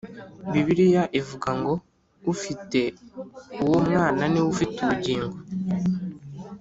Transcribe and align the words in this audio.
Bibiliya 0.51 1.03
ivuga 1.19 1.49
ngo 1.59 1.73
"Ufite 2.33 2.79
uwo 3.63 3.77
Mwana 3.87 4.21
niwe 4.29 4.47
ufite 4.53 4.75
ubugingo." 4.81 5.35